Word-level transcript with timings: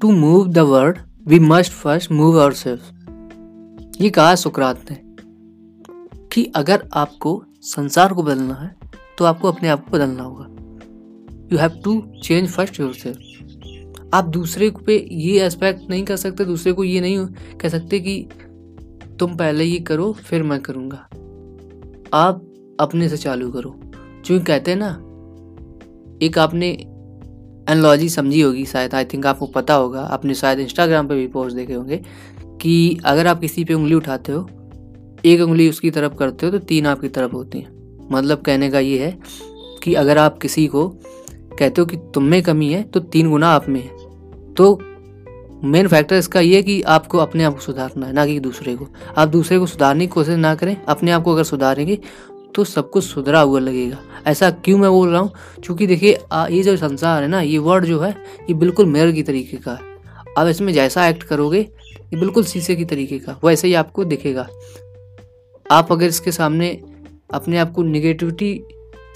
To 0.00 0.10
move 0.10 0.48
the 0.48 0.58
world 0.58 0.98
we 1.26 1.38
must 1.38 1.72
first 1.72 2.12
move 2.12 2.40
our 2.40 2.52
self 2.52 4.00
ये 4.00 4.10
कहा 4.10 4.34
सुकरात 4.34 4.90
ने, 4.90 4.96
कि 6.32 6.44
अगर 6.56 6.88
आपको 6.92 7.42
संसार 7.62 8.12
को 8.12 8.22
बदलना 8.22 8.54
है 8.54 8.70
तो 9.18 9.24
आपको 9.24 9.48
अपने 9.48 9.68
आप 9.68 9.84
को 9.84 9.96
बदलना 9.96 10.22
होगा। 10.22 10.46
You 11.52 11.58
have 11.58 11.80
to 11.84 12.00
change 12.22 12.48
first 12.48 12.80
your 12.80 12.92
self 12.94 14.10
आप 14.14 14.24
दूसरे 14.24 14.70
पे 14.86 14.96
ये 15.12 15.40
एस्पेक्ट 15.40 15.90
नहीं 15.90 16.04
कर 16.04 16.16
सकते, 16.16 16.44
दूसरे 16.44 16.72
को 16.72 16.84
ये 16.84 17.00
नहीं 17.00 17.26
कह 17.58 17.68
सकते 17.68 18.00
कि 18.00 18.28
तुम 19.18 19.36
पहले 19.36 19.64
ये 19.64 19.78
करो, 19.78 20.12
फिर 20.12 20.42
मैं 20.42 20.60
करूँगा। 20.60 20.98
आप 22.14 22.44
अपने 22.80 23.08
से 23.08 23.16
चालू 23.16 23.50
करो। 23.50 23.74
जो 24.24 24.40
कहते 24.40 24.70
हैं 24.70 24.78
ना, 24.78 24.90
एक 26.22 26.38
आपने 26.38 26.70
एनोलॉजी 27.68 28.08
समझी 28.08 28.40
होगी 28.40 28.64
शायद 28.66 28.94
आई 28.94 29.04
थिंक 29.04 29.26
आपको 29.26 29.46
पता 29.46 29.74
होगा, 29.74 30.00
आपने 30.00 30.34
शायद 30.34 30.60
इंस्टाग्राम 30.60 31.08
पे 31.08 31.14
भी 31.14 31.26
पोस्ट 31.26 31.56
देखे 31.56 31.72
होंगे 31.72 32.00
कि 32.60 33.00
अगर 33.04 33.26
आप 33.26 33.40
किसी 33.40 33.64
पे 33.64 33.74
उंगली 33.74 33.94
उठाते 33.94 34.32
हो, 34.32 34.48
एक 35.24 35.40
उंगली 35.40 35.68
उसकी 35.68 35.90
तरफ़ 35.90 36.14
करते 36.14 36.46
हो 36.46 36.52
तो 36.52 36.58
तीन 36.58 36.86
आपकी 36.86 37.08
तरफ़ 37.08 37.32
होती 37.32 37.58
हैं। 37.58 38.08
मतलब 38.10 38.38
कहने 38.38 38.70
का 38.70 38.78
ये 38.78 38.98
है 38.98 39.18
कि 39.82 39.94
अगर 39.94 40.18
आप 40.18 40.38
किसी 40.38 40.66
को 40.66 40.88
कहते 41.28 41.80
हो 41.80 41.86
कि 41.86 41.96
तुम 42.14 42.24
में 42.24 42.42
कमी 42.42 42.72
है 42.72 42.82
तो 42.82 43.00
तीन 43.02 43.30
गुना 43.30 43.48
आप 43.48 43.68
में 43.68 43.80
है। 43.80 44.54
तो 44.54 44.78
मेन 45.64 45.88
फैक्टर 45.88 46.16
इसका 46.16 46.40
ये 46.40 46.56
है 46.56 46.62
कि 46.62 46.80
आपको 46.88 47.18
अपने 47.18 47.44
आप 47.44 47.54
को 47.54 47.60
सुधारना 47.60 48.06
है, 48.06 48.12
ना 48.12 48.26
कि 48.26 48.38
दूसरे 48.40 48.74
को। 48.76 48.86
आप 49.16 49.28
दूसरे 49.28 49.58
को 49.58 49.66
सुधारने 49.66 50.06
की 50.06 50.12
कोशिश 50.12 50.36
ना 50.36 50.54
करें, 50.54 50.76
अपने 50.84 51.10
आप 51.10 51.22
को 51.22 51.32
अगर 51.32 51.44
सुधारेंगे 51.44 51.98
तो 52.54 52.64
सब 52.64 52.90
कुछ 52.90 53.04
सुधरा 53.04 53.40
हुआ 53.40 53.60
लगेगा। 53.60 53.98
ऐसा 54.26 54.50
क्यों 54.50 54.78
मैं 54.78 54.90
बोल 54.90 55.08
रहा 55.08 55.20
हूँ? 55.20 55.30
क्योंकि 55.64 55.86
देखिए 55.86 56.12
ये 56.32 56.62
जो 56.62 56.76
संसार 56.76 57.22
है 57.22 57.28
ना, 57.28 57.40
ये 57.40 57.58
वर्ड 57.58 57.84
जो 57.84 58.00
है, 58.00 58.10
ये 58.48 58.54
बिल्कुल 58.54 58.86
मेयर 58.86 59.12
की 59.12 59.22
तरीके 59.22 59.56
का 59.56 59.72
है। 59.72 59.96
आप 60.38 60.46
इसमें 60.46 60.72
जैसा 60.72 61.06
एक्ट 61.08 61.22
करोगे, 61.22 61.58
ये 61.58 62.16
बिल्कुल 62.16 62.44
शीशे 62.44 62.76
की 62.76 62.84
तरीके 62.84 63.18
का, 63.18 63.38
वैसे 63.44 63.68
ही 63.68 63.74
आपको 63.74 64.04
दिखेगा। 64.04 64.48
आप 65.66 65.92
अगर 65.92 66.06
इसके 66.06 66.32
सामने 66.32 66.70
अपने 67.34 67.58
आप 67.58 67.72
को 67.72 67.82
निगेटिविटी 67.82 68.60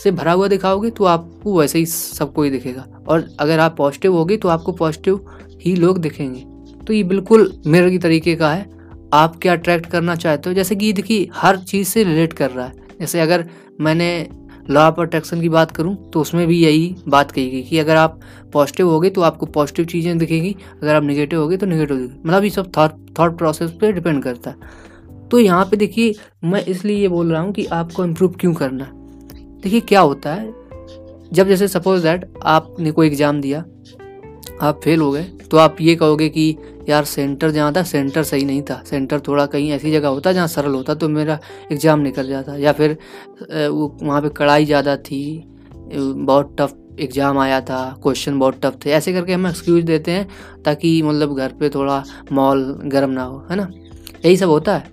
से 0.03 0.11
भरा 0.11 0.33
हुआ 0.33 0.49
दिखाओगे 0.49 0.91
तो 0.91 1.05
आपको 1.05 1.59
वैसे 1.59 1.79
ही 1.79 1.87
सबको 1.87 2.43
ही 2.43 2.51
दिखेगा। 2.51 2.87
और 3.09 3.29
अगर 3.41 3.59
आप 3.59 3.77
पॉजिटिव 3.77 4.15
होगे 4.15 4.37
तो 4.37 4.49
आपको 4.49 4.73
पॉजिटिव 4.73 5.27
ही 5.61 5.75
लोग 5.77 5.99
दिखेंगे। 5.99 6.45
तो 6.87 6.93
ये 6.93 7.03
बिल्कुल 7.03 7.53
मेरे 7.67 7.91
की 7.91 7.99
तरीके 7.99 8.35
का 8.37 8.53
है। 8.53 8.71
आप 9.13 9.37
क्या 9.43 9.53
अट्रैक्ट 9.53 9.87
करना 9.87 10.15
चाहते 10.15 10.51
हो? 10.51 10.55
जैसे 10.55 10.77
कि 10.77 10.93
देखिए, 10.93 11.29
हर 11.35 11.57
चीज़ 11.59 11.89
से 11.89 12.05
रिलेट 12.05 12.33
कर 12.33 12.51
रहा 12.51 12.67
है। 12.67 12.82
जैसे 13.03 13.21
अगर 13.21 13.45
मैंने 13.81 14.09
लॉ 14.71 14.83
ऑफ़ 14.83 15.01
अट्रैक्शन 15.01 15.41
की 15.41 15.49
बात 15.49 15.71
करूँ 15.71 15.95
तो 16.11 16.21
उसमें 16.21 16.47
भी 16.47 16.59
यही 16.59 16.95
बात 17.09 17.31
कही 17.31 17.51
गई 17.51 17.63
कि 17.63 17.79
अगर 17.79 17.97
आप 17.97 18.21
पॉजिटिव 18.53 18.89
होगे 18.89 19.11
तो 19.11 19.21
आपको 19.23 19.47
पॉजिटिव 19.49 19.85
चीज़ें 19.87 20.19
दिखेगी, 20.19 20.55
अगर 20.83 20.95
आप 20.95 21.03
निगेटिव 21.03 21.41
होगे 21.41 21.57
तो 21.57 21.67
निगेटिव 21.67 21.97
दिखेगी। 21.97 22.21
मतलब 22.27 22.45
ये 22.45 22.51
सब 22.51 22.71
थॉट 22.77 22.93
थॉट 23.19 23.37
प्रोसेस 23.39 23.71
पे 23.81 23.93
डिपेंड 23.93 24.23
करता 24.23 24.51
है। 24.51 25.29
तो 25.31 25.39
यहाँ 25.39 25.65
पे 25.65 25.77
देखिए, 25.77 26.15
मैं 26.45 26.65
इसलिए 26.65 26.97
ये 26.97 27.09
बोल 27.09 27.33
रहा 27.33 27.43
हूँ 27.43 27.53
कि 27.53 27.65
आपको 27.67 28.05
इम्प्रूव 28.05 28.35
क्यों 28.41 28.55
करना 28.55 28.91
देखिए, 29.63 29.81
क्या 29.81 30.01
होता 30.01 30.35
है? 30.35 30.53
जब 31.33 31.49
जैसे 31.49 31.69
सपोज़ 31.69 32.03
दैट 32.03 32.33
आपने 32.45 32.91
कोई 32.91 33.07
एग्ज़ाम 33.07 33.41
दिया, 33.41 33.65
आप 34.63 34.81
फेल 34.85 35.01
हो 35.01 35.11
गए 35.13 35.23
तो 35.51 35.57
आप 35.57 35.77
ये 35.81 35.95
कहोगे 35.97 36.29
कि 36.29 36.57
यार 36.89 37.05
सेंटर 37.05 37.51
जहाँ 37.51 37.73
था 37.73 37.83
सेंटर 37.85 38.23
सही 38.25 38.45
नहीं 38.45 38.63
था। 38.63 38.83
सेंटर 38.87 39.21
थोड़ा 39.21 39.47
कहीं 39.47 39.71
ऐसी 39.73 39.93
जगह 39.93 40.09
होता 40.09 40.33
जहाँ 40.33 40.47
सरल 40.49 40.75
होता 40.75 40.95
तो 40.95 41.09
मेरा 41.09 41.39
एग्ज़ाम 41.73 42.01
निकल 42.01 42.29
जाता। 42.29 42.57
या 42.57 42.73
फिर 42.73 42.97
वो 43.43 43.97
वहाँ 44.03 44.21
पे 44.23 44.29
कड़ाई 44.37 44.65
ज़्यादा 44.65 44.97
थी 44.99 45.23
बहुत 45.89 46.57
टफ 46.61 46.77
एग्ज़ाम 47.01 47.39
आया 47.39 47.61
था 47.61 47.79
क्वेश्चन 48.03 48.39
बहुत 48.39 48.61
टफ 48.63 48.79
थे। 48.85 48.91
ऐसे 48.93 49.13
करके 49.13 49.33
हम 49.33 49.47
एक्सक्यूज 49.47 49.85
देते 49.85 50.11
हैं 50.11 50.27
ताकि 50.65 51.01
मतलब 51.03 51.37
घर 51.37 51.53
पे 51.61 51.71
थोड़ा 51.71 52.03
माहौल 52.33 52.65
गर्म 52.87 53.11
ना 53.11 53.23
हो, 53.23 53.47
है 53.51 53.57
ना? 53.57 53.69
यही 54.25 54.37
सब 54.37 54.49
होता 54.49 54.77
है। 54.77 54.91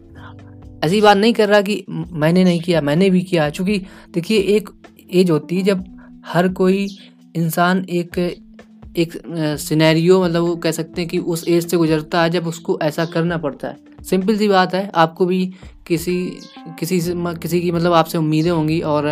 ऐसी 0.83 1.01
बात 1.01 1.17
नहीं 1.17 1.33
कर 1.33 1.49
रहा 1.49 1.61
कि 1.61 1.83
मैंने 1.89 2.43
नहीं 2.43 2.59
किया, 2.61 2.81
मैंने 2.81 3.09
भी 3.09 3.21
किया। 3.23 3.49
चूँकि 3.49 3.77
देखिए, 4.09 4.39
एक 4.39 4.69
एज 5.11 5.31
होती 5.31 5.57
है 5.57 5.63
जब 5.63 5.83
हर 6.25 6.47
कोई 6.53 6.87
इंसान 7.35 7.85
एक 7.91 8.17
एक 8.97 9.13
सिनेरियो 9.59 10.23
मतलब 10.23 10.41
वो 10.41 10.55
कह 10.55 10.71
सकते 10.71 11.01
हैं 11.01 11.09
कि 11.09 11.17
उस 11.17 11.47
एज 11.47 11.67
से 11.67 11.77
गुजरता 11.77 12.23
है 12.23 12.29
जब 12.29 12.47
उसको 12.47 12.77
ऐसा 12.81 13.05
करना 13.05 13.37
पड़ता 13.37 13.67
है। 13.67 13.77
सिंपल 14.03 14.37
सी 14.37 14.47
बात 14.47 14.73
है, 14.73 14.89
आपको 14.95 15.25
भी 15.25 15.45
किसी 15.87 16.15
किसी 16.79 16.99
से 17.01 17.13
किसी 17.17 17.61
की 17.61 17.71
मतलब 17.71 17.93
आपसे 17.93 18.17
उम्मीदें 18.17 18.51
होंगी 18.51 18.79
और 18.81 19.07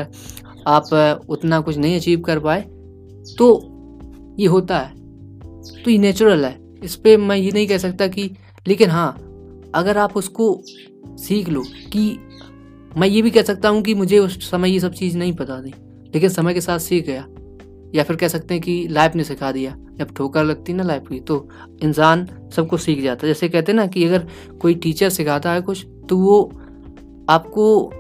आप 0.67 0.93
उतना 1.29 1.59
कुछ 1.59 1.77
नहीं 1.77 1.95
अचीव 1.95 2.21
कर 2.21 2.39
पाए 2.39 2.61
तो 3.37 3.49
ये 4.39 4.47
होता 4.47 4.79
है। 4.79 4.93
तो 5.83 5.91
ये 5.91 5.97
नेचुरल 5.97 6.45
है। 6.45 6.57
इस 6.83 6.95
पर 6.95 7.17
मैं 7.17 7.37
ये 7.37 7.51
नहीं 7.51 7.67
कह 7.67 7.77
सकता 7.77 8.07
कि, 8.07 8.29
लेकिन 8.67 8.89
हाँ 8.89 9.11
अगर 9.75 9.97
आप 9.97 10.17
उसको 10.17 10.63
सीख 11.17 11.49
लो 11.49 11.63
कि, 11.93 12.19
मैं 12.97 13.07
ये 13.07 13.21
भी 13.21 13.31
कह 13.31 13.41
सकता 13.41 13.69
हूँ 13.69 13.81
कि 13.81 13.93
मुझे 13.93 14.19
उस 14.19 14.49
समय 14.51 14.71
ये 14.71 14.79
सब 14.79 14.93
चीज़ 14.93 15.17
नहीं 15.17 15.33
पता 15.33 15.61
थी, 15.61 15.73
लेकिन 16.16 16.29
समय 16.29 16.53
के 16.53 16.61
साथ 16.61 16.79
सीख 16.79 17.05
गया। 17.05 17.27
या 17.95 18.03
फिर 18.03 18.15
कह 18.15 18.27
सकते 18.27 18.53
हैं 18.53 18.63
कि 18.63 18.87
लाइफ 18.87 19.15
ने 19.15 19.23
सिखा 19.23 19.51
दिया। 19.51 19.75
जब 19.97 20.13
ठोकर 20.13 20.43
लगती 20.43 20.71
है 20.71 20.77
ना 20.77 20.83
लाइफ 20.83 21.07
की 21.09 21.19
तो 21.19 21.47
इंसान 21.83 22.27
सबको 22.55 22.77
सीख 22.77 23.01
जाता 23.03 23.27
है। 23.27 23.33
जैसे 23.33 23.49
कहते 23.49 23.71
हैं 23.71 23.77
ना 23.77 23.85
कि 23.87 24.05
अगर 24.05 24.27
कोई 24.59 24.75
टीचर 24.75 25.09
सिखाता 25.09 25.51
है 25.51 25.61
कुछ 25.61 25.85
तो 26.09 26.17
वो 26.17 26.51
आपको 27.29 27.93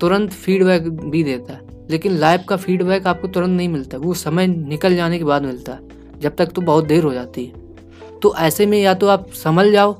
तुरंत 0.00 0.30
फीडबैक 0.30 0.88
भी 0.88 1.22
देता 1.24 1.52
है। 1.52 1.60
लेकिन 1.90 2.12
लाइफ 2.12 2.44
का 2.48 2.56
फीडबैक 2.56 3.06
आपको 3.06 3.28
तुरंत 3.28 3.56
नहीं 3.56 3.68
मिलता। 3.68 3.98
वो 3.98 4.14
समय 4.14 4.46
निकल 4.46 4.96
जाने 4.96 5.18
के 5.18 5.24
बाद 5.24 5.42
मिलता 5.42 5.72
है, 5.72 5.80
जब 6.20 6.36
तक 6.36 6.46
तो 6.46 6.62
बहुत 6.62 6.84
देर 6.84 7.04
हो 7.04 7.12
जाती 7.12 7.44
है। 7.44 8.18
तो 8.22 8.34
ऐसे 8.36 8.66
में 8.66 8.80
या 8.82 8.94
तो 8.94 9.06
आप 9.06 9.30
संभल 9.30 9.72
जाओ 9.72 9.96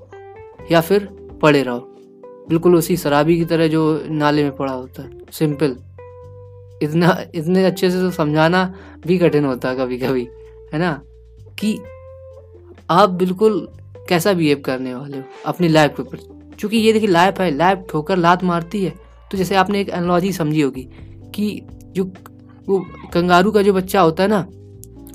या 0.72 0.80
फिर 0.80 1.08
पड़े 1.42 1.62
रहो। 1.62 1.78
बिल्कुल 2.48 2.74
उसी 2.76 2.96
शराबी 2.96 3.36
की 3.36 3.44
तरह 3.44 3.68
जो 3.68 4.04
नाले 4.10 4.42
में 4.42 4.56
पड़ा 4.56 4.72
होता 4.72 5.02
है। 5.02 5.10
सिंपल 5.32 5.76
इतना, 6.82 7.24
इतने 7.34 7.64
अच्छे 7.64 7.90
से 7.90 8.00
तो 8.00 8.10
समझाना 8.10 8.74
भी 9.06 9.18
कठिन 9.18 9.44
होता 9.44 9.68
है 9.68 9.76
कभी 9.76 9.98
कभी 9.98 10.28
है 10.72 10.78
ना? 10.78 11.00
कि 11.58 11.78
आप 12.90 13.10
बिल्कुल 13.10 13.68
कैसा 14.08 14.32
बिहेव 14.32 14.62
करने 14.64 14.94
वाले 14.94 15.16
हो 15.16 15.24
अपनी 15.46 15.68
लाइफ 15.68 15.94
के 15.96 16.02
ऊपर। 16.02 16.18
चूँकि 16.58 16.76
ये 16.76 16.92
देखिए 16.92 17.08
लाइफ 17.08 17.40
है 17.40 17.50
लाइफ 17.56 17.84
ठोकर, 17.90 18.16
लात 18.16 18.44
मारती 18.44 18.84
है। 18.84 18.94
तो 19.30 19.38
जैसे 19.38 19.54
आपने 19.54 19.80
एक 19.80 19.88
एनोलॉजी 19.88 20.32
समझी 20.32 20.60
होगी 20.60 20.88
कि 21.34 21.62
जो 21.92 22.04
वो 22.68 22.84
कंगारू 23.12 23.50
का 23.50 23.62
जो 23.62 23.72
बच्चा 23.72 24.00
होता 24.00 24.22
है 24.22 24.28
ना, 24.28 24.46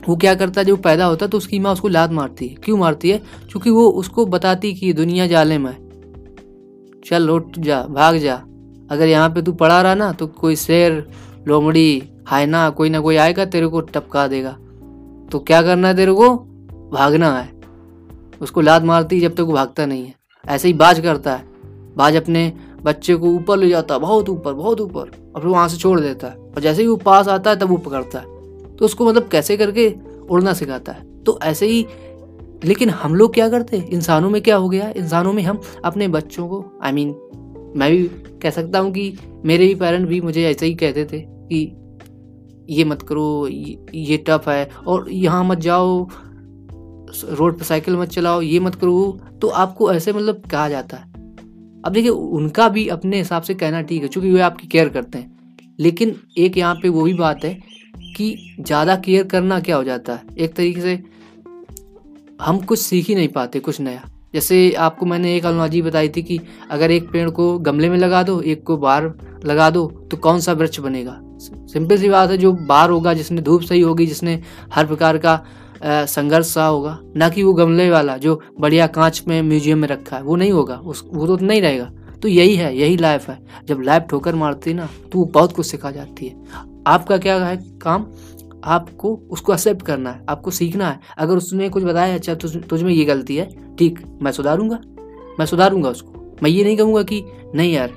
वो 0.09 0.15
क्या 0.15 0.35
करता 0.35 0.61
है? 0.61 0.65
जो 0.65 0.75
पैदा 0.75 1.05
होता 1.05 1.25
है 1.25 1.31
तो 1.31 1.37
उसकी 1.37 1.59
माँ 1.59 1.73
उसको 1.73 1.87
लात 1.87 2.11
मारती 2.11 2.47
है। 2.47 2.55
क्यों 2.55 2.77
मारती 2.77 3.09
है? 3.09 3.17
क्योंकि 3.51 3.69
वो 3.69 3.87
उसको 3.89 4.25
बताती 4.25 4.73
कि 4.73 4.93
दुनिया 4.93 5.27
जाले 5.27 5.57
में 5.57 5.75
चल 7.05 7.29
उठ 7.29 7.59
जा, 7.59 7.81
भाग 7.83 8.17
जा। 8.17 8.35
अगर 8.91 9.07
यहाँ 9.07 9.29
पे 9.29 9.41
तू 9.41 9.51
पड़ा 9.51 9.81
रहा 9.81 9.95
ना 9.95 10.11
तो 10.11 10.27
कोई 10.27 10.55
शेर 10.55 11.07
लोमड़ी 11.47 12.03
हायना 12.27 12.69
कोई 12.69 12.89
ना 12.89 12.99
कोई 12.99 13.15
आएगा 13.15 13.45
तेरे 13.45 13.67
को 13.67 13.81
टपका 13.81 14.27
देगा। 14.27 14.51
तो 15.31 15.39
क्या 15.39 15.61
करना 15.61 15.87
है 15.87 15.95
तेरे 15.95 16.13
को? 16.13 16.35
भागना 16.93 17.39
है। 17.39 17.53
उसको 18.41 18.61
लात 18.61 18.83
मारती 18.83 19.19
जब 19.19 19.33
तक 19.33 19.41
वो 19.41 19.53
भागता 19.53 19.85
नहीं 19.85 20.05
है। 20.05 20.15
ऐसे 20.47 20.67
ही 20.67 20.73
बाज 20.73 20.99
करता 20.99 21.35
है। 21.35 21.45
बाज 21.97 22.15
अपने 22.15 22.53
बच्चे 22.83 23.15
को 23.15 23.27
ऊपर 23.27 23.57
ले 23.57 23.69
जाता 23.69 23.93
है 23.93 23.99
बहुत 23.99 24.29
ऊपर 24.29 24.53
बहुत 24.53 24.81
ऊपर 24.81 25.31
और 25.35 25.41
फिर 25.41 25.49
वहाँ 25.51 25.67
से 25.67 25.77
छोड़ 25.77 25.99
देता 25.99 26.27
है। 26.27 26.33
और 26.33 26.59
जैसे 26.61 26.81
ही 26.81 26.87
वो 26.87 26.95
पास 26.95 27.27
आता 27.27 27.49
है 27.49 27.55
तब 27.59 27.69
वो 27.69 27.77
पकड़ता 27.77 28.19
है। 28.19 28.25
तो 28.75 28.85
उसको 28.85 29.05
मतलब 29.05 29.27
कैसे 29.27 29.57
करके 29.57 29.95
उड़ना 30.29 30.53
सिखाता 30.53 30.91
है। 30.91 31.23
तो 31.23 31.39
ऐसे 31.43 31.67
ही 31.67 31.85
लेकिन 32.65 32.89
हम 32.89 33.15
लोग 33.15 33.33
क्या 33.33 33.49
करते? 33.49 33.77
हैं 33.77 33.89
इंसानों 33.89 34.29
में 34.29 34.41
क्या 34.41 34.55
हो 34.55 34.69
गया? 34.69 34.93
इंसानों 34.97 35.33
में 35.33 35.43
हम 35.43 35.61
अपने 35.85 36.07
बच्चों 36.07 36.47
को 36.47 36.79
आई 36.83 36.91
I 36.91 36.95
मीन 36.95 37.09
mean, 37.09 37.77
मैं 37.77 37.91
भी 37.91 38.03
कह 38.41 38.49
सकता 38.49 38.79
हूँ 38.79 38.91
कि 38.91 39.17
मेरे 39.45 39.67
भी 39.67 39.75
पेरेंट 39.75 40.07
भी 40.07 40.21
मुझे 40.21 40.43
ऐसे 40.43 40.65
ही 40.65 40.73
कहते 40.73 41.05
थे। 41.05 41.34
कि 41.45 41.65
ये 42.69 42.83
मत 42.83 43.01
करो 43.01 43.47
ये, 43.47 44.17
टफ 44.19 44.47
है। 44.49 44.69
और 44.87 45.09
यहाँ 45.11 45.43
मत 45.43 45.57
जाओ 45.59 46.07
रोड 47.29 47.57
पर 47.57 47.63
साइकिल 47.63 47.95
मत 47.97 48.09
चलाओ 48.09 48.41
ये 48.41 48.59
मत 48.59 48.75
करो। 48.75 49.19
तो 49.41 49.47
आपको 49.47 49.91
ऐसे 49.93 50.13
मतलब 50.13 50.41
कहा 50.51 50.67
जाता 50.69 50.97
है। 50.97 51.13
अब 51.83 51.91
देखिए 51.93 52.09
उनका 52.09 52.67
भी 52.69 52.87
अपने 52.87 53.17
हिसाब 53.17 53.43
से 53.43 53.53
कहना 53.53 53.81
ठीक 53.81 54.01
है 54.03 54.07
क्योंकि 54.07 54.31
वे 54.31 54.41
आपकी 54.41 54.67
केयर 54.67 54.89
करते 54.89 55.17
हैं। 55.17 55.33
लेकिन 55.79 56.15
एक 56.37 56.57
यहाँ 56.57 56.75
पे 56.75 56.89
वो 56.89 57.03
भी 57.03 57.13
बात 57.13 57.45
है 57.45 57.53
कि 58.17 58.35
ज़्यादा 58.59 58.95
केयर 58.95 59.23
करना 59.25 59.59
क्या 59.59 59.75
हो 59.75 59.83
जाता 59.83 60.13
है? 60.13 60.21
एक 60.37 60.53
तरीके 60.55 60.81
से 60.81 61.03
हम 62.41 62.59
कुछ 62.59 62.79
सीख 62.79 63.07
ही 63.07 63.15
नहीं 63.15 63.27
पाते 63.27 63.59
कुछ 63.59 63.79
नया। 63.81 64.09
जैसे 64.33 64.71
आपको 64.79 65.05
मैंने 65.05 65.35
एक 65.35 65.45
अलमाजी 65.45 65.81
बताई 65.81 66.09
थी 66.09 66.23
कि 66.23 66.39
अगर 66.71 66.91
एक 66.91 67.09
पेड़ 67.11 67.29
को 67.29 67.57
गमले 67.59 67.89
में 67.89 67.97
लगा 67.97 68.23
दो 68.23 68.39
एक 68.41 68.63
को 68.63 68.77
बाहर 68.77 69.11
लगा 69.45 69.69
दो 69.69 69.85
तो 70.11 70.17
कौन 70.17 70.39
सा 70.39 70.53
वृक्ष 70.53 70.79
बनेगा? 70.79 71.19
सिंपल 71.45 71.97
सी 71.97 72.09
बात 72.09 72.29
है, 72.29 72.37
जो 72.37 72.51
बाहर 72.53 72.89
होगा, 72.89 73.13
जिसने 73.13 73.41
धूप 73.41 73.61
सही 73.61 73.81
होगी, 73.81 74.05
जिसने 74.05 74.41
हर 74.73 74.85
प्रकार 74.85 75.17
का 75.17 75.39
संघर्ष 75.83 76.53
सा 76.53 76.65
होगा, 76.65 76.99
ना 77.15 77.29
कि 77.29 77.43
वो 77.43 77.53
गमले 77.53 77.89
वाला, 77.89 78.17
जो 78.17 78.39
बढ़िया 78.59 78.87
कांच 78.87 79.23
में, 79.27 79.41
म्यूज़ियम 79.41 79.79
में 79.79 79.87
रखा 79.87 80.17
है, 80.17 80.23
वो 80.23 80.35
नहीं 80.35 80.51
होगा, 80.51 80.75
उस, 80.75 81.03
वो 81.13 81.27
तो 81.27 81.45
नहीं 81.45 81.61
रहेगा। 81.61 81.91
तो 82.21 82.27
यही 82.27 82.55
है, 82.55 82.75
यही 82.77 82.97
लाइफ 82.97 83.27
है। 83.29 83.37
जब 83.67 83.81
लाइफ 83.81 84.03
ठोकर 84.03 84.35
मारती 84.35 84.69
है 84.69 84.75
ना 84.75 84.87
तो 85.11 85.19
वो 85.19 85.25
बहुत 85.25 85.51
कुछ 85.53 85.65
सिखा 85.65 85.91
जाती 85.91 86.27
है। 86.27 86.35
आपका 86.87 87.17
क्या 87.17 87.35
है 87.45 87.57
काम? 87.81 88.05
आपको 88.63 89.13
उसको 89.31 89.53
एक्सेप्ट 89.53 89.81
करना 89.81 90.11
है, 90.11 90.23
आपको 90.29 90.51
सीखना 90.51 90.89
है। 90.89 90.99
अगर 91.17 91.37
उसने 91.37 91.69
कुछ 91.69 91.83
बताया 91.83 92.15
अच्छा 92.15 92.35
तुझ 92.35 92.55
तुझ 92.57 92.81
में 92.83 92.91
ये 92.93 93.03
गलती 93.05 93.35
है, 93.35 93.49
ठीक, 93.75 93.99
मैं 94.21 94.31
सुधारूँगा 94.31 94.79
मैं 95.39 95.45
सुधारूँगा 95.45 95.89
उसको। 95.89 96.37
मैं 96.43 96.49
ये 96.49 96.63
नहीं 96.63 96.77
कहूँगा 96.77 97.03
कि, 97.03 97.23
नहीं 97.55 97.73
यार, 97.73 97.91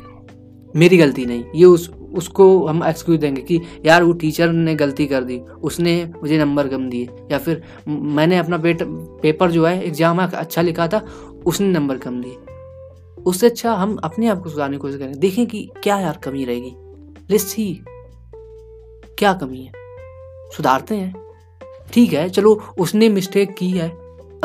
मेरी 0.75 0.97
गलती 0.97 1.27
नहीं, 1.27 1.45
ये 1.55 1.65
उस 1.65 1.91
उसको 2.15 2.67
हम 2.67 2.85
एक्सक्यूज 2.85 3.19
देंगे 3.19 3.43
कि, 3.43 3.61
यार, 3.87 4.03
वो 4.03 4.13
टीचर 4.13 4.53
ने 4.53 4.75
गलती 4.75 5.07
कर 5.07 5.25
दी। 5.25 5.39
उसने 5.39 6.11
मुझे 6.23 6.39
नंबर 6.39 6.69
कम 6.69 6.91
दिए। 6.91 7.09
या 7.33 7.39
फिर, 7.39 7.63
मैंने 7.89 8.39
अपना 8.39 8.59
पेट 8.59 8.79
पेपर 9.23 9.51
जो 9.51 9.67
है 9.67 9.85
एग्ज़ाम 9.85 10.19
अच्छा 10.19 10.63
लिखा 10.63 10.89
था, 10.89 11.07
उसने 11.47 11.69
नंबर 11.69 11.97
कम 11.97 12.23
दिए। 12.23 12.37
उससे 13.23 13.47
अच्छा 13.47 13.75
हम 13.75 13.97
अपने 13.97 14.29
आप 14.29 14.43
को 14.43 14.51
सुधारने 14.51 14.77
की 14.77 14.81
कोशिश 14.81 14.99
करेंगे। 14.99 15.19
देखें 15.19 15.47
कि 15.47 15.71
क्या 15.83 16.01
यार 16.01 16.21
कमी 16.25 16.45
रहेगी। 16.45 16.73
लिस्ट 17.31 17.59
ही 17.59 17.81
क्या 19.19 19.33
कमी 19.33 19.63
है? 19.63 19.73
सुधारते 20.57 20.95
हैं। 20.95 21.15
ठीक 21.93 22.13
है, 22.13 22.29
चलो, 22.29 22.63
उसने 22.79 23.09
मिस्टेक 23.09 23.57
की 23.57 23.71
है। 23.71 23.89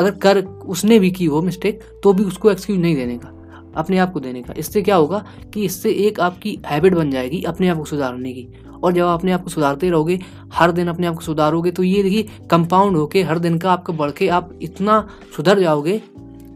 अगर 0.00 0.10
कर, 0.10 0.44
उसने 0.44 0.98
भी 0.98 1.10
की 1.10 1.24
हो 1.24 1.42
मिस्टेक 1.42 1.80
तो 2.02 2.12
भी 2.12 2.24
उसको 2.24 2.50
एक्सक्यूज 2.50 2.78
नहीं 2.78 2.96
देने 2.96 3.18
का। 3.18 3.43
अपने 3.76 3.98
आप 3.98 4.12
को 4.12 4.20
देने 4.20 4.42
का। 4.42 4.54
इससे 4.56 4.82
क्या 4.82 4.96
होगा 4.96 5.24
कि 5.54 5.64
इससे 5.64 5.90
एक 6.06 6.20
आपकी 6.20 6.58
हैबिट 6.66 6.94
बन 6.94 7.10
जाएगी 7.10 7.42
अपने 7.42 7.68
आप 7.68 7.78
को 7.78 7.84
सुधारने 7.84 8.32
की। 8.32 8.48
और 8.74 8.92
जब 8.92 9.04
आप 9.04 9.18
अपने 9.18 9.32
आप 9.32 9.42
को 9.44 9.50
सुधारते 9.50 9.90
रहोगे, 9.90 10.18
हर 10.52 10.72
दिन 10.72 10.88
अपने 10.88 11.06
आप 11.06 11.14
को 11.14 11.20
सुधारोगे 11.20 11.70
तो 11.70 11.82
ये 11.82 12.02
देखिए 12.02 12.28
कंपाउंड 12.50 12.96
होके 12.96 13.22
हर 13.22 13.38
दिन 13.38 13.58
का 13.58 13.72
आपका 13.72 13.92
बढ़ 13.92 14.10
के 14.10 14.28
आप 14.28 14.50
इतना 14.62 15.08
सुधर 15.36 15.60
जाओगे 15.60 16.00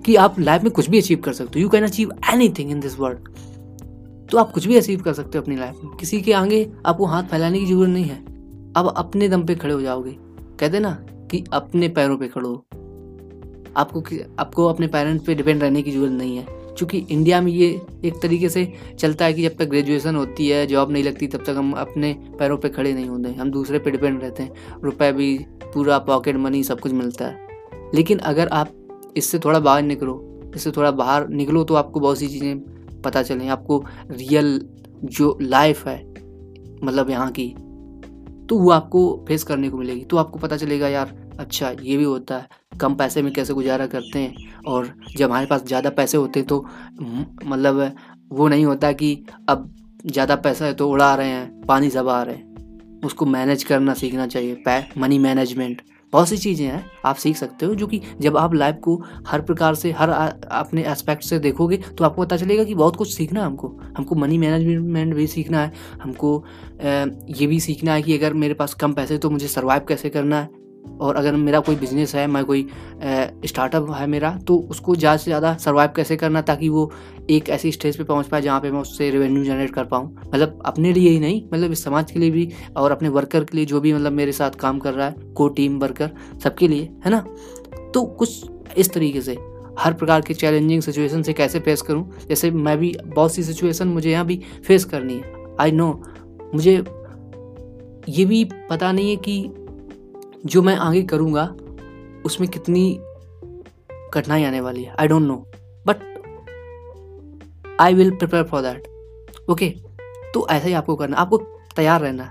कि 0.07 0.15
आप 0.17 0.39
लाइफ 0.41 0.63
में 0.63 0.71
कुछ 0.73 0.91
भी 0.91 0.99
अचीव 0.99 1.19
कर 1.19 1.33
सकते 1.33 1.59
हो। 1.59 1.63
You 1.63 1.69
can 1.69 1.85
achieve 1.85 2.13
anything 2.49 2.71
in 2.71 2.81
this 2.81 2.99
world 3.01 3.29
तो 4.31 4.39
आप 4.39 4.51
कुछ 4.51 4.67
भी 4.67 4.77
अचीव 4.77 5.01
कर 5.03 5.13
सकते 5.13 5.39
हो 5.39 5.43
अपनी 5.43 5.57
लाइफ 5.57 5.81
में। 5.85 5.97
किसी 5.97 6.21
के 6.21 6.33
आगे 6.33 6.71
आपको 6.87 7.07
हाथ 7.07 7.23
फैलाने 7.23 7.59
की 7.61 7.67
ज़रूरत 7.67 7.91
नहीं 7.91 8.05
है। 8.05 8.17
अब 8.77 8.93
अपने 8.97 9.29
दम 9.29 9.45
पे 9.47 9.55
खड़े 9.55 9.73
हो 9.75 9.81
जाओगे। 9.81 10.17
कहते 10.61 10.81
ना 10.81 10.91
कि 11.31 11.45
अपने 11.53 11.89
पैरों 11.89 12.17
पे 12.17 12.29
खड़ो 12.29 12.53
आपको 13.77 14.03
आपको 14.39 14.67
अपने 14.67 14.87
पेरेंट्स 14.87 15.25
पे 15.27 15.35
डिपेंड 15.35 15.63
रहने 15.63 15.83
की 15.83 15.91
ज़रूरत 15.91 16.13
नहीं 16.13 16.37
है। 16.37 16.58
क्योंकि 16.79 16.99
इंडिया 17.11 17.41
में 17.41 17.51
ये 17.53 17.69
एक 18.05 18.21
तरीके 18.23 18.49
से 18.49 18.73
चलता 18.99 19.25
है 19.25 19.35
कि 19.35 19.43
जब 19.43 19.57
तक 19.59 19.69
ग्रेजुएशन 19.69 20.17
होती 20.17 20.49
है 20.49 20.67
जॉब 20.67 20.91
नहीं 20.91 21.05
लगती, 21.05 21.27
तब 21.27 21.45
तक 21.45 21.55
हम 21.57 21.73
अपने 21.75 22.13
पैरों 22.39 22.57
पे 22.59 22.69
खड़े 22.69 22.93
नहीं 22.93 23.07
होते। 23.07 23.33
हम 23.33 23.51
दूसरे 23.51 23.79
पे 23.79 23.91
डिपेंड 23.91 24.21
रहते 24.23 24.43
हैं। 24.43 24.81
रुपए 24.85 25.13
भी, 25.13 25.37
पूरा 25.75 25.99
पॉकेट 25.99 26.37
मनी 26.37 26.63
सब 26.65 26.81
कुछ 26.81 26.93
मिलता 26.93 27.27
है। 27.27 27.47
लेकिन 27.95 28.19
अगर 28.19 28.49
आप 28.49 28.73
इससे 29.17 29.39
थोड़ा 29.39 29.59
बाहर 29.61 29.83
निकलो, 29.83 30.25
इससे 30.57 30.71
थोड़ा 30.71 30.91
बाहर 30.93 31.29
निकलो 31.29 31.65
तो 31.65 31.75
आपको 31.75 32.01
बहुत 32.01 32.19
सी 32.19 32.29
चीज़ें 32.29 32.59
पता 33.03 33.23
चलें। 33.23 33.49
आपको 33.49 33.85
रियल 34.11 34.61
जो 35.05 35.37
लाइफ 35.43 35.87
है 35.87 35.99
मतलब 36.85 37.11
यहाँ 37.11 37.31
की 37.31 37.49
तो 38.49 38.59
वो 38.59 38.71
आपको 38.71 39.25
फेस 39.29 39.43
करने 39.45 39.69
को 39.71 39.79
मिलेगी। 39.79 40.01
तो 40.01 40.17
आपको 40.17 40.39
पता 40.39 40.57
चलेगा, 40.57 40.89
यार 40.89 41.15
अच्छा 41.39 41.71
ये 41.73 41.97
भी 41.97 42.05
होता 42.05 42.37
है। 42.37 42.79
कम 42.81 42.95
पैसे 42.95 43.23
में 43.23 43.33
कैसे 43.33 43.55
गुजारा 43.55 43.87
करते 43.87 44.19
हैं? 44.19 44.63
और 44.65 44.93
जब 45.17 45.25
हमारे 45.25 45.47
पास 45.47 45.65
ज़्यादा 45.67 45.91
पैसे 45.93 46.17
होते 46.17 46.41
हैं 46.41 46.47
तो 46.49 46.65
मतलब 47.45 47.97
वो 48.31 48.49
नहीं 48.49 48.65
होता 48.65 48.93
कि 48.93 49.15
अब 49.49 49.71
ज़्यादा 50.07 50.37
पैसा 50.39 50.65
है 50.65 50.75
तो 50.75 50.89
उड़ा 50.91 51.15
रहे 51.15 51.29
हैं 51.29 51.67
पानी 51.67 51.91
आ 51.91 52.23
रहे 52.23 52.35
हैं। 52.35 53.01
उसको 53.05 53.27
मैनेज 53.27 53.63
करना 53.65 53.95
सीखना 53.95 54.27
चाहिए 54.27 54.55
पै 54.65 54.83
मनी 54.99 55.19
मैनेजमेंट 55.19 55.83
बहुत 56.13 56.29
सी 56.29 56.37
चीज़ें 56.37 56.67
हैं 56.67 56.85
आप 57.05 57.17
सीख 57.17 57.37
सकते 57.37 57.67
हो 57.67 57.75
जो 57.75 57.87
कि 57.87 58.01
जब 58.21 58.37
आप 58.37 58.55
लाइफ 58.55 58.77
को 58.85 58.95
हर 59.27 59.41
प्रकार 59.41 59.75
से 59.75 59.91
हर 59.93 60.11
आ, 60.11 60.27
अपने 60.27 60.85
एस्पेक्ट 60.85 61.23
से 61.23 61.39
देखोगे 61.39 61.77
तो 61.77 62.05
आपको 62.05 62.23
पता 62.23 62.37
चलेगा 62.37 62.65
कि 62.65 62.75
बहुत 62.75 62.97
कुछ 62.97 63.13
सीखना 63.15 63.41
है 63.41 63.47
हमको। 63.47 63.69
हमको 63.97 64.15
मनी 64.15 64.39
मैनेजमेंट 64.39 65.15
भी 65.15 65.27
सीखना 65.27 65.61
है 65.61 65.73
हमको 66.03 66.45
ए, 66.81 67.05
ये 67.31 67.47
भी 67.47 67.61
सीखना 67.61 67.95
है 67.95 68.03
कि 68.03 68.17
अगर 68.19 68.35
मेरे 68.35 68.55
पास 68.55 68.75
कम 68.75 68.93
पैसे 68.93 69.19
तो 69.19 69.31
मुझे 69.31 69.49
सर्वाइव 69.49 69.85
कैसे 69.89 70.11
करना 70.11 70.41
है। 70.41 70.58
और 71.01 71.17
अगर 71.17 71.37
मेरा 71.37 71.61
कोई 71.61 71.77
बिज़नेस 71.77 72.15
है, 72.15 72.27
मैं 72.27 72.45
कोई 72.45 72.67
स्टार्टअप 73.47 73.91
है 73.91 74.07
मेरा 74.07 74.31
तो 74.47 74.57
उसको 74.71 74.95
ज़्यादा 74.97 75.17
से 75.17 75.25
ज़्यादा 75.25 75.55
सर्वाइव 75.57 75.91
कैसे 75.97 76.17
करना 76.17 76.43
ताकि 76.43 76.69
वो 76.69 76.91
एक 77.31 77.49
ऐसी 77.49 77.73
स्टेज 77.73 77.97
पे 77.97 78.05
पहुँच 78.05 78.27
पाए 78.27 78.43
जहाँ 78.43 78.61
पे 78.61 78.71
मैं 78.71 78.81
उससे 78.81 79.11
रेवेन्यू 79.11 79.45
जनरेट 79.45 79.71
कर 79.71 79.85
पाऊँ? 79.85 80.15
मतलब 80.35 80.63
अपने 80.67 80.93
लिए 80.93 81.11
ही 81.11 81.21
नहीं 81.21 81.43
मतलब 81.55 81.73
इस 81.73 81.85
समाज 81.85 82.11
के 82.11 82.21
लिए 82.21 82.31
भी 82.31 82.49
और 82.77 82.93
अपने 82.93 83.09
वर्कर 83.09 83.45
के 83.45 83.57
लिए 83.57 83.67
जो 83.67 83.81
भी 83.81 83.93
मतलब 83.93 84.13
मेरे 84.13 84.33
साथ 84.33 84.51
काम 84.61 84.79
कर 84.79 84.95
रहा 84.95 85.07
है 85.07 85.33
को 85.37 85.49
टीम 85.49 85.79
वर्कर 85.79 86.11
सबके 86.45 86.69
लिए, 86.69 86.89
है 87.05 87.11
ना? 87.11 87.25
तो 87.95 88.05
कुछ 88.05 88.51
इस 88.77 88.93
तरीके 88.93 89.21
से, 89.21 89.37
हर 89.79 89.93
प्रकार 89.93 90.21
के 90.21 90.35
चैलेंजिंग 90.35 90.83
सिचुएशन 90.83 91.23
से 91.23 91.33
कैसे 91.33 91.61
फेस 91.61 91.83
करूँ? 91.83 92.11
जैसे 92.29 92.51
मैं 92.51 92.77
भी, 92.79 92.95
बहुत 93.07 93.35
सी 93.35 93.43
सिचुएशन 93.43 93.89
मुझे 93.89 94.11
यहाँ 94.11 94.27
भी 94.27 94.41
फेस 94.67 94.85
करनी 94.85 95.15
है 95.15 95.37
आई 95.61 95.73
नो 95.73 95.91
मुझे 96.55 96.73
ये 98.09 98.25
भी 98.25 98.45
पता 98.71 98.91
नहीं 98.93 99.11
है 99.11 99.17
कि 99.19 99.43
जो 100.47 100.63
मैं 100.63 100.77
आगे 100.77 101.03
करूँगा, 101.05 101.45
उसमें 102.27 102.49
कितनी 102.51 103.01
कठिनाई 104.15 104.45
आने 104.45 104.61
वाली 104.61 104.83
है। 104.83 104.95
I 105.01 105.09
don't 105.09 105.23
know 105.23 105.37
but 105.87 105.97
I 107.81 107.95
will 107.95 108.11
prepare 108.13 108.45
for 108.45 108.63
that 108.63 108.89
okay 109.51 109.69
तो 110.35 110.47
ऐसा 110.51 110.67
ही 110.67 110.73
आपको 110.73 110.97
करना 110.97 111.17
आपको 111.17 111.39
तैयार 111.77 112.01
रहना 112.01 112.25
है। 112.25 112.31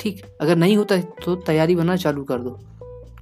ठीक? 0.00 0.22
अगर 0.40 0.56
नहीं 0.56 0.76
होता 0.76 0.96
तो 1.24 1.34
तैयारी 1.36 1.76
बनना 1.76 1.96
चालू 1.96 2.24
कर 2.24 2.38
दो। 2.38 2.50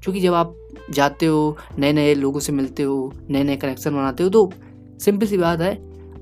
क्योंकि 0.03 0.21
जब 0.21 0.35
आप 0.35 0.55
जाते 0.91 1.27
हो 1.27 1.57
नए 1.79 1.93
नए 1.93 2.15
लोगों 2.15 2.41
से 2.41 2.53
मिलते 2.53 2.83
हो 2.83 3.13
नए 3.31 3.43
नए 3.43 3.57
कनेक्शन 3.57 3.95
बनाते 3.95 4.23
हो 4.23 4.29
तो 4.31 4.51
सिंपल 5.01 5.27
सी 5.27 5.37
बात 5.37 5.61
है, 5.61 5.73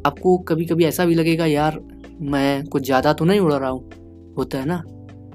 आपको 0.07 0.37
कभी 0.39 0.65
कभी 0.65 0.85
ऐसा 0.85 1.05
भी 1.05 1.15
लगेगा, 1.15 1.47
यार, 1.47 1.79
मैं 2.21 2.65
कुछ 2.67 2.83
ज़्यादा 2.83 3.13
तो 3.13 3.25
नहीं 3.25 3.41
उड़ 3.41 3.53
रहा 3.53 3.71
हूँ। 3.71 4.35
होता 4.39 4.59
है 4.59 4.67
ना? 4.67 4.83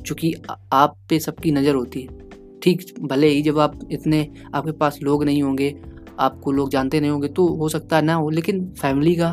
क्योंकि 0.05 0.33
आप 0.73 0.97
पे 1.09 1.19
सबकी 1.19 1.51
नज़र 1.51 1.75
होती 1.75 2.01
है। 2.01 2.28
ठीक, 2.63 2.93
भले 3.01 3.27
ही 3.27 3.41
जब 3.41 3.59
आप 3.59 3.79
इतने, 3.91 4.27
आपके 4.53 4.71
पास 4.71 4.99
लोग 5.03 5.23
नहीं 5.23 5.41
होंगे, 5.43 5.75
आपको 6.19 6.51
लोग 6.51 6.69
जानते 6.69 6.99
नहीं 6.99 7.11
होंगे 7.11 7.27
तो 7.27 7.47
हो 7.55 7.69
सकता 7.69 7.95
है 7.95 8.01
ना 8.01 8.13
हो, 8.13 8.29
लेकिन 8.29 8.65
फैमिली 8.71 9.15
का 9.15 9.29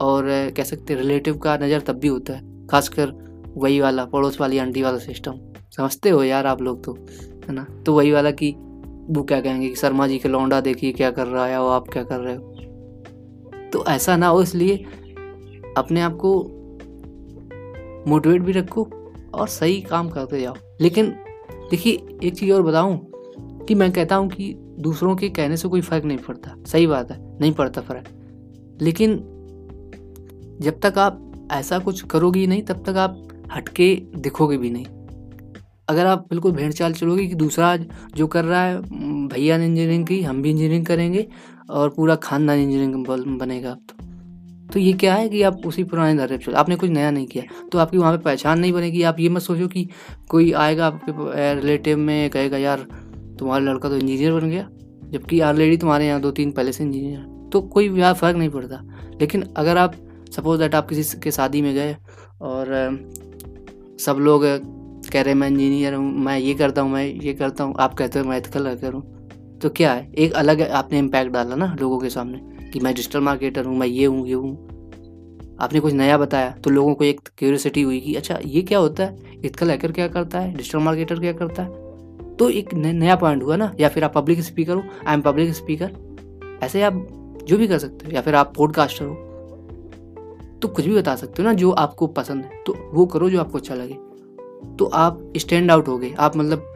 और 0.00 0.24
कह 0.56 0.62
सकते 0.62 0.94
रिलेटिव 0.94 1.38
का 1.38 1.56
नज़र 1.56 1.80
तब 1.80 1.98
भी 1.98 2.08
होता 2.08 2.32
है, 2.32 2.66
खासकर 2.66 3.12
वही 3.56 3.80
वाला, 3.80 4.04
पड़ोस 4.04 4.40
वाली 4.40 4.58
आंटी 4.58 4.82
वाला 4.82 4.98
सिस्टम 4.98 5.38
समझते 5.76 6.10
हो 6.10 6.22
यार 6.22 6.46
आप 6.46 6.62
लोग 6.62 6.84
तो 6.84 6.92
है 7.48 7.52
ना? 7.52 7.66
तो 7.86 7.94
वही 7.94 8.10
वाला 8.12 8.30
कि 8.30 8.50
वो 9.10 9.22
क्या 9.22 9.40
कहेंगे 9.40 9.68
कि 9.68 9.74
शर्मा 9.76 10.06
जी 10.06 10.18
के 10.18 10.28
लौंडा 10.28 10.60
देखिए 10.60 10.92
क्या 10.92 11.10
कर 11.10 11.26
रहा 11.26 11.46
है 11.46 11.60
और 11.60 11.72
आप 11.72 11.88
क्या 11.88 12.02
कर 12.02 12.20
रहे 12.20 12.34
हो। 12.36 13.68
तो 13.72 13.84
ऐसा 13.88 14.16
ना 14.16 14.26
हो 14.26 14.42
इसलिए 14.42 14.76
अपने 15.76 16.00
आप 16.00 16.16
को 16.16 16.32
मोटिवेट 18.10 18.42
भी 18.42 18.52
रखो 18.52 18.88
और 19.34 19.48
सही 19.48 19.80
काम 19.80 20.08
करते 20.08 20.40
जाओ। 20.40 20.54
लेकिन 20.80 21.12
देखिए, 21.70 22.06
एक 22.24 22.36
चीज़ 22.36 22.52
और 22.52 22.62
बताऊँ 22.62 23.12
कि 23.68 23.74
मैं 23.74 23.92
कहता 23.92 24.16
हूँ 24.16 24.28
कि 24.28 24.54
दूसरों 24.58 25.16
के 25.16 25.28
कहने 25.28 25.56
से 25.56 25.68
कोई 25.68 25.80
फ़र्क 25.80 26.04
नहीं 26.04 26.18
पड़ता। 26.18 26.54
सही 26.66 26.86
बात 26.86 27.10
है, 27.10 27.38
नहीं 27.40 27.52
पड़ता 27.52 27.80
फ़र्क। 27.80 28.04
लेकिन 28.80 29.16
जब 30.60 30.80
तक 30.82 30.98
आप 30.98 31.48
ऐसा 31.52 31.78
कुछ 31.78 32.00
करोगे 32.00 32.46
नहीं, 32.46 32.62
तब 32.62 32.82
तक 32.84 32.96
आप 32.96 33.28
हटके 33.52 34.02
दिखोगे 34.16 34.56
भी 34.56 34.70
नहीं। 34.70 34.86
अगर 35.88 36.06
आप 36.06 36.26
बिल्कुल 36.30 36.52
भेड़ 36.52 36.72
चाल 36.72 36.92
चलोगे 36.92 37.26
कि 37.26 37.34
दूसरा 37.34 37.76
जो 38.16 38.26
कर 38.26 38.44
रहा 38.44 38.62
है, 38.62 38.80
भैया 39.28 39.58
ने 39.58 39.66
इंजीनियरिंग 39.66 40.06
की, 40.06 40.22
हम 40.22 40.42
भी 40.42 40.50
इंजीनियरिंग 40.50 40.86
करेंगे 40.86 41.26
और 41.70 41.88
पूरा 41.88 42.14
खानदान 42.14 42.58
इंजीनियरिंग 42.58 43.38
बनेगा 43.38 43.70
अब 43.70 43.86
तो। 43.90 43.99
तो 44.72 44.78
ये 44.78 44.92
क्या 44.94 45.14
है 45.14 45.28
कि 45.28 45.42
आप 45.42 45.66
उसी 45.66 45.84
पुराने 45.84 46.16
धरे 46.16 46.36
पर 46.38 46.54
आपने 46.54 46.76
कुछ 46.76 46.90
नया 46.90 47.10
नहीं 47.10 47.26
किया। 47.26 47.44
तो 47.72 47.78
आपकी 47.78 47.98
वहाँ 47.98 48.16
पे 48.16 48.22
पहचान 48.24 48.58
नहीं 48.60 48.72
बनेगी। 48.72 49.02
आप 49.02 49.20
ये 49.20 49.28
मत 49.28 49.42
सोचो 49.42 49.68
कि 49.68 49.88
कोई 50.28 50.52
आएगा 50.54 50.86
आपके 50.86 51.54
रिलेटिव 51.54 51.98
में, 51.98 52.30
कहेगा, 52.30 52.58
यार, 52.58 52.86
तुम्हारा 53.38 53.64
लड़का 53.64 53.88
तो 53.88 53.96
इंजीनियर 53.96 54.32
बन 54.32 54.50
गया। 54.50 54.68
जबकि 55.10 55.40
ऑलरेडी 55.40 55.76
तुम्हारे 55.76 56.06
यहाँ 56.06 56.20
दो 56.20 56.30
तीन 56.30 56.50
पहले 56.52 56.72
से 56.72 56.84
इंजीनियर 56.84 57.48
तो 57.52 57.60
कोई 57.62 57.88
यहाँ 57.90 58.14
फ़र्क 58.14 58.36
नहीं 58.36 58.48
पड़ता। 58.48 58.80
लेकिन 59.20 59.42
अगर 59.56 59.76
आप 59.78 59.94
सपोज़ 60.32 60.60
दैट 60.60 60.74
आप 60.74 60.88
किसी 60.88 61.18
के 61.20 61.30
शादी 61.30 61.62
में 61.62 61.74
गए 61.74 61.96
और 62.40 62.66
सब 64.00 64.16
लोग 64.20 64.44
कह 65.12 65.22
रहे, 65.22 65.34
मैं 65.34 65.48
इंजीनियर 65.48 65.94
हूँ, 65.94 66.12
मैं 66.14 66.38
ये 66.38 66.54
करता 66.54 66.82
हूँ, 66.82 66.90
मैं 66.90 67.04
ये 67.04 67.34
करता 67.34 67.64
हूँ। 67.64 67.74
आप 67.78 67.94
कहते 67.94 68.18
हो, 68.18 68.24
मैं 68.24 68.36
एथिकल 68.36 68.74
करूँ 68.76 69.02
तो 69.58 69.68
क्या 69.70 69.92
है? 69.92 70.10
एक 70.14 70.32
अलग 70.34 70.60
आपने 70.62 70.98
इम्पैक्ट 70.98 71.32
डाला 71.32 71.56
ना 71.56 71.74
लोगों 71.80 71.98
के 72.00 72.10
सामने। 72.10 72.38
कि 72.72 72.80
मैं 72.80 72.94
डिजिटल 72.94 73.20
मार्केटर 73.20 73.64
हूँ, 73.64 73.76
मैं 73.76 73.86
ये 73.86 74.04
हूँ 74.04 74.26
ये 74.26 74.34
हूँ। 74.34 75.56
आपने 75.60 75.80
कुछ 75.80 75.92
नया 75.92 76.18
बताया 76.18 76.50
तो 76.54 76.70
लोगों 76.70 76.94
को 76.94 77.04
एक 77.04 77.20
क्यूरियोसिटी 77.38 77.82
हुई 77.82 78.00
कि 78.00 78.14
अच्छा 78.14 78.38
ये 78.44 78.62
क्या 78.62 78.78
होता 78.78 79.04
है? 79.04 79.38
इसका 79.44 79.66
हैकर 79.66 79.92
क्या 79.92 80.08
करता 80.08 80.40
है? 80.40 80.54
डिजिटल 80.54 80.78
मार्केटर 80.78 81.18
क्या 81.20 81.32
करता 81.32 81.62
है? 81.62 82.36
तो 82.36 82.48
एक 82.50 82.74
नया 82.74 83.16
पॉइंट 83.16 83.42
हुआ 83.42 83.56
ना, 83.56 83.72
या 83.80 83.88
फिर 83.88 84.04
आप 84.04 84.14
पब्लिक 84.14 84.40
स्पीकर 84.42 84.74
हो 84.74 84.82
आई 85.06 85.14
एम 85.14 85.22
पब्लिक 85.22 85.54
स्पीकर 85.54 86.58
ऐसे 86.62 86.82
आप 86.82 87.06
जो 87.46 87.56
भी 87.56 87.66
कर 87.68 87.78
सकते 87.78 88.06
हो, 88.06 88.12
या 88.12 88.20
फिर 88.20 88.34
आप 88.34 88.52
पॉडकास्टर 88.56 89.04
हो। 89.04 89.14
तो 90.62 90.68
कुछ 90.68 90.84
भी 90.84 90.94
बता 90.94 91.14
सकते 91.16 91.42
हो 91.42 91.48
ना, 91.48 91.54
जो 91.54 91.70
आपको 91.72 92.06
पसंद 92.08 92.44
है 92.44 92.62
तो 92.66 92.74
वो 92.92 93.06
करो 93.06 93.30
जो 93.30 93.40
आपको 93.40 93.58
अच्छा 93.58 93.74
लगे। 93.74 93.94
तो 94.76 94.84
आप 94.84 95.32
स्टैंड 95.36 95.70
आउट 95.70 95.88
हो 95.88 95.96
गए। 95.98 96.12
आप 96.12 96.36
मतलब 96.36 96.72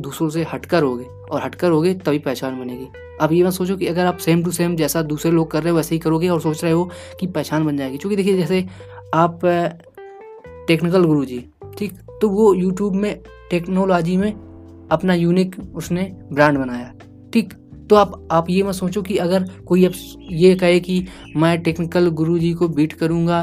दूसरों 0.00 0.28
से 0.30 0.46
हटकर 0.52 0.82
होगे 0.82 1.04
और 1.04 1.42
हटकर 1.42 1.70
होगे 1.70 1.94
तभी 1.94 2.18
पहचान 2.18 2.60
बनेगी। 2.60 2.86
अब 3.20 3.32
ये 3.32 3.42
मत 3.44 3.52
सोचो 3.52 3.76
कि 3.76 3.86
अगर 3.86 4.06
आप 4.06 4.16
सेम 4.16 4.42
टू 4.44 4.50
सेम 4.50 4.76
जैसा 4.76 5.02
दूसरे 5.02 5.32
लोग 5.32 5.50
कर 5.50 5.62
रहे 5.62 5.70
हो, 5.70 5.76
वैसे 5.76 5.94
ही 5.94 5.98
करोगे 5.98 6.28
और 6.28 6.40
सोच 6.40 6.62
रहे 6.64 6.72
हो 6.72 6.90
कि 7.20 7.26
पहचान 7.26 7.66
बन 7.66 7.76
जाएगी। 7.76 7.98
क्योंकि 7.98 8.16
देखिए, 8.16 8.36
जैसे 8.36 8.66
आप 9.14 9.40
टेक्निकल 10.68 11.04
गुरु 11.04 11.24
जी 11.24 11.44
ठीक? 11.78 11.92
तो 12.20 12.28
वो 12.28 12.54
यूट्यूब 12.54 12.94
में 12.94 13.20
टेक्नोलॉजी 13.50 14.16
में 14.16 14.32
अपना 14.92 15.14
यूनिक 15.14 15.56
उसने 15.74 16.02
ब्रांड 16.32 16.58
बनाया, 16.58 16.92
ठीक? 17.32 17.54
तो 17.90 17.96
आप 17.96 18.28
आप 18.32 18.46
ये 18.50 18.62
मत 18.62 18.74
सोचो 18.74 19.02
कि 19.02 19.16
अगर 19.16 19.44
कोई 19.66 19.84
अब 19.84 19.92
ये 20.30 20.54
कहे 20.54 20.80
कि 20.80 21.06
मैं 21.36 21.60
टेक्निकल 21.62 22.08
गुरु 22.10 22.38
जी 22.38 22.52
को 22.52 22.68
बीट 22.68 22.92
करूँगा 22.92 23.40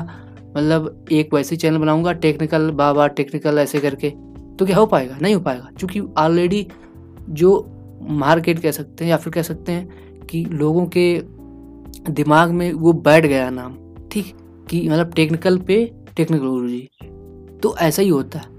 मतलब 0.58 1.06
एक 1.12 1.34
वैसे 1.34 1.56
चैनल 1.56 1.78
बनाऊँगा 1.78 2.12
टेक्निकल 2.14 2.70
बाबा 2.72 3.08
टेक्निकल 3.08 3.60
ऐसे 3.60 3.80
करके। 3.80 4.14
तो 4.60 4.66
क्या 4.66 4.78
हो 4.78 4.86
पाएगा? 4.86 5.18
नहीं 5.22 5.36
हो 5.36 5.42
पाएगा। 5.42 5.70
क्योंकि 5.78 6.00
ऑलरेडी 6.18 6.68
जो 7.30 7.68
मार्केट 8.10 8.60
कह 8.60 8.72
सकते 8.72 9.04
हैं 9.04 9.12
या 9.12 9.18
फिर 9.18 9.34
कह 9.34 9.42
सकते 9.42 9.72
हैं 9.72 9.90
कि 10.26 10.46
लोगों 10.46 10.86
के 10.86 11.22
दिमाग 12.10 12.52
में 12.52 12.72
वो 12.74 12.94
बैठ 12.94 13.26
गया 13.26 13.50
नाम, 13.50 13.78
ठीक? 14.12 14.34
कि 14.70 14.90
मतलब 14.90 15.14
टेक्निकल 15.14 15.58
पे 15.58 15.92
टेक्निकल 16.16 16.82
तो 17.64 17.76
ऐसा 17.78 18.02
ही 18.02 18.10
होता 18.10 18.40
है। 18.40 18.58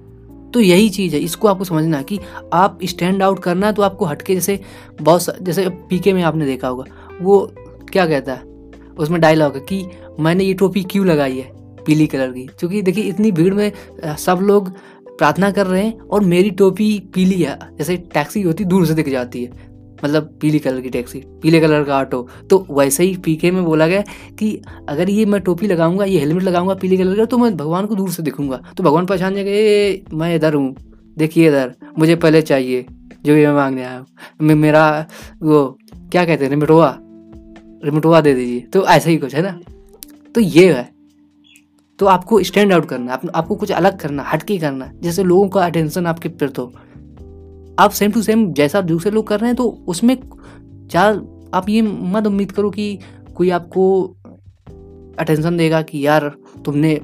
तो 0.51 0.61
यही 0.61 0.89
चीज़ 0.91 1.15
है। 1.15 1.21
इसको 1.21 1.49
आपको 1.49 1.65
समझना 1.65 1.97
है 1.97 2.05
कि 2.05 2.19
आप 2.53 2.79
स्टैंड 2.85 3.23
आउट 3.23 3.39
करना 3.39 3.67
है 3.67 3.73
तो 3.73 3.83
आपको 3.83 4.05
हटके 4.05 4.35
जैसे 4.35 4.61
बहुत 5.03 5.43
जैसे 5.43 5.69
पीके 5.69 6.13
में 6.13 6.23
आपने 6.23 6.47
देखा 6.47 6.69
होगा, 6.69 6.85
वो 7.23 7.51
क्या 7.93 8.07
कहता 8.07 8.35
है? 8.35 8.43
उसमें 8.99 9.21
डायलॉग 9.21 9.55
है 9.55 9.61
कि 9.61 9.85
मैंने 10.21 10.45
ये 10.45 10.55
टोपी 10.55 10.83
क्यों 10.83 11.07
लगाई 11.07 11.39
है 11.39 11.53
पीली 11.87 12.07
कलर 12.07 12.33
की? 12.33 12.47
क्योंकि 12.47 12.83
देखिए 12.83 13.05
इतनी 13.05 13.33
भीड़ 13.33 13.55
में 13.55 13.73
सब 14.17 14.39
लोग 14.43 14.73
प्रार्थना 15.19 15.51
कर 15.51 15.67
रहे 15.67 15.83
हैं 15.85 15.99
और 16.01 16.21
मेरी 16.25 16.51
टोपी 16.51 16.99
पीली 17.15 17.43
है। 17.43 17.59
जैसे 17.79 17.97
टैक्सी 18.15 18.43
होती, 18.43 18.65
दूर 18.65 18.87
से 18.87 18.95
दिख 18.95 19.09
जाती 19.09 19.45
है। 19.45 19.67
मतलब 20.05 20.39
पीली 20.41 20.59
कलर 20.59 20.81
की 20.81 20.91
टैक्सी, 20.91 21.19
पीले 21.43 21.61
कलर 21.61 21.85
का 21.85 21.99
ऑटो। 21.99 22.29
तो 22.51 22.67
वैसे 22.71 23.05
ही 23.05 23.17
पीके 23.17 23.51
में 23.51 23.65
बोला 23.65 23.87
गया 23.87 24.03
कि 24.39 24.51
अगर 24.89 25.11
ये 25.11 25.25
मैं 25.27 25.41
टोपी 25.41 25.67
लगाऊँगा, 25.67 26.05
ये 26.05 26.19
हेलमेट 26.19 26.43
लगाऊँगा 26.43 26.75
पीले 26.75 26.97
कलर 26.97 27.17
का 27.17 27.25
तो 27.25 27.39
मैं 27.39 27.57
भगवान 27.57 27.87
को 27.87 27.95
दूर 27.95 28.11
से 28.11 28.23
दिखूँगा। 28.23 28.61
तो 28.77 28.83
भगवान 28.83 29.07
पहचान 29.07 29.35
जाएगा 29.35 30.17
मैं 30.17 30.35
इधर 30.37 30.55
हूँ। 30.55 30.75
देखिए 31.17 31.49
इधर, 31.49 31.75
मुझे 31.99 32.17
पहले 32.17 32.43
चाहिए 32.43 32.87
जो 33.25 33.35
भी 33.35 33.47
मैं 33.47 33.53
मांगने 33.53 33.85
आया 33.85 33.99
हूँ। 33.99 34.55
मेरा 34.55 35.07
वो, 35.43 35.79
क्या 36.13 36.25
कहते 36.25 36.45
हैं, 36.45 36.51
रिमिटोवा 36.51 36.97
रिमिटोवा 37.85 38.21
दे 38.21 38.35
दीजिए। 38.35 38.61
तो 38.73 38.87
ऐसा 38.87 39.11
ही 39.11 39.17
कुछ 39.17 39.35
है 39.35 39.43
ना? 39.43 39.59
तो 40.35 40.41
ये 40.41 40.73
है। 40.73 40.98
तो 41.99 42.07
आपको 42.07 42.43
स्टैंड 42.43 42.73
आउट 42.73 42.85
करना 42.85 43.13
है 43.13 43.29
आपको 43.35 43.55
कुछ 43.57 43.71
अलग 43.73 43.99
करना, 44.01 44.23
हटके 44.23 44.59
करना, 44.59 44.91
जैसे 45.01 45.25
लोगों 45.25 45.49
का 45.49 45.65
अटेंशन 45.67 46.07
आपके 46.07 46.29
प्रति 46.29 46.61
हो 46.61 46.73
आप 47.79 47.91
सेम 47.91 48.13
टू 48.13 48.23
सेम 48.23 48.53
जैसा 48.53 48.81
दूसरे 48.83 49.11
लोग 49.11 49.27
कर 49.27 49.41
रहे 49.41 49.49
हैं 49.49 49.57
तो 49.57 49.69
उसमें 49.89 50.17
चार 50.91 51.21
आप 51.55 51.69
ये 51.69 51.83
मत 51.83 52.27
उम्मीद 52.27 52.53
करो 52.53 52.71
कि 52.71 52.99
कोई 53.37 53.51
आपको 53.51 53.85
अटेंशन 55.19 55.57
देगा 55.57 55.83
कि 55.83 56.07
यार 56.07 56.29
तुमने 56.65 56.95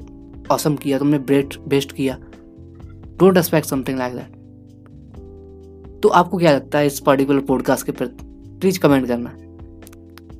औसम 0.51 0.75
किया, 0.75 0.97
तुमने 0.99 1.19
ब्रेट 1.19 1.55
बेस्ट 1.67 1.91
किया। 1.91 2.17
Don't 3.19 3.37
expect 3.37 3.67
something 3.67 3.97
like 3.97 4.13
that 4.15 4.33
तो 6.03 6.09
आपको 6.11 6.37
क्या 6.37 6.51
लगता 6.51 6.79
है 6.79 6.87
इस 6.87 6.99
पर्टिकुलर 6.99 7.41
पॉडकास्ट 7.41 7.85
के 7.85 7.91
प्रति? 7.91 8.25
प्लीज़ 8.59 8.79
कमेंट 8.79 9.07
करना। 9.07 9.29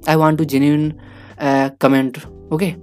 I 0.09 0.15
want 0.15 0.37
to 0.37 0.45
genuine 0.45 0.91
comment 1.81 2.17
okay 2.53 2.73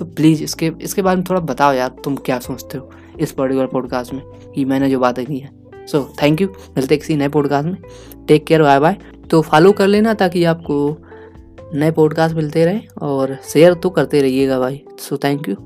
तो 0.00 0.04
प्लीज़ 0.06 0.42
इसके 0.42 0.72
इसके 0.82 1.02
बारे 1.02 1.16
में 1.16 1.24
थोड़ा 1.30 1.40
बताओ 1.40 1.72
यार, 1.72 1.88
तुम 2.04 2.16
क्या 2.16 2.38
सोचते 2.38 2.78
हो 2.78 2.90
इस 3.20 3.32
पर्टिकुलर 3.32 3.66
पॉडकास्ट 3.66 4.12
में? 4.14 4.22
कि 4.54 4.64
मैंने 4.64 4.90
जो 4.90 4.98
बातें 4.98 5.26
की 5.26 5.38
हैं। 5.38 5.86
सो 5.86 6.14
थैंक 6.22 6.40
यू 6.40 6.48
मिलते 6.76 6.96
किसी 6.96 7.16
नए 7.16 7.28
पॉडकास्ट 7.28 7.68
में। 7.68 7.76
टेक 8.28 8.46
केयर 8.46 8.62
बाय 8.62 8.80
बाय 8.80 8.96
तो 9.30 9.40
फॉलो 9.42 9.72
कर 9.72 9.86
लेना 9.86 10.14
ताकि 10.14 10.44
आपको 10.44 10.96
नए 11.74 11.90
पॉडकास्ट 11.90 12.36
मिलते 12.36 12.64
रहें 12.64 12.86
और 13.02 13.36
शेयर 13.44 13.74
तो 13.74 13.90
करते 13.90 14.22
रहिएगा 14.22 14.58
भाई। 14.58 14.82
So 14.98 15.16
thank 15.16 15.48
you 15.48 15.56